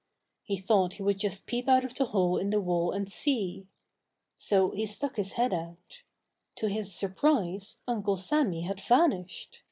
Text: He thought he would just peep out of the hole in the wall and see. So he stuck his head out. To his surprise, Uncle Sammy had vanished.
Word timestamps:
He 0.41 0.57
thought 0.57 0.93
he 0.93 1.03
would 1.03 1.19
just 1.19 1.45
peep 1.45 1.69
out 1.69 1.85
of 1.85 1.93
the 1.93 2.05
hole 2.07 2.37
in 2.39 2.49
the 2.49 2.59
wall 2.59 2.89
and 2.91 3.07
see. 3.07 3.67
So 4.35 4.71
he 4.71 4.87
stuck 4.87 5.17
his 5.17 5.33
head 5.33 5.53
out. 5.53 6.01
To 6.55 6.67
his 6.67 6.91
surprise, 6.91 7.81
Uncle 7.87 8.15
Sammy 8.15 8.61
had 8.61 8.81
vanished. 8.81 9.59